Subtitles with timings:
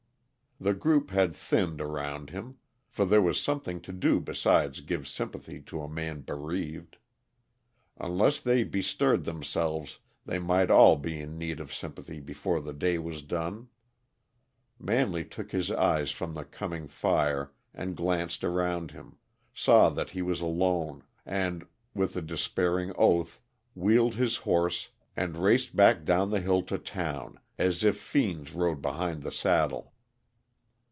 [0.63, 5.59] The group had thinned around him, for there was something to do besides give sympathy
[5.61, 6.97] to a man bereaved.
[7.97, 12.99] Unless they bestirred themselves, they might all be in need of sympathy before the day
[12.99, 13.69] was done.
[14.77, 19.17] Manley took his eyes from the coming fire and glanced around him,
[19.55, 21.65] saw that he was alone, and,
[21.95, 23.41] with a despairing oath,
[23.73, 28.79] wheeled his horse and raced back down the hill to town, as if fiends rode
[28.83, 29.87] behind the saddle.